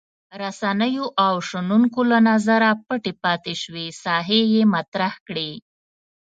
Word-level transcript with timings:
رسنیو 0.41 1.05
او 1.25 1.33
شنونکو 1.49 2.01
له 2.11 2.19
نظره 2.29 2.69
پټې 2.85 3.13
پاتې 3.23 3.53
شوې 3.61 3.85
ساحې 4.03 4.41
یې 4.53 4.61
مطرح 4.75 5.13
کړې. 5.27 5.51